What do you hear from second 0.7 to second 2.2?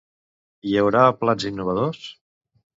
haurà plats innovadors?